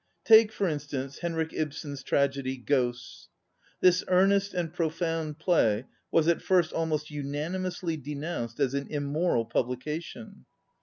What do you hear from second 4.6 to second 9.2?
profound play was at first almost unanimously denounced as an im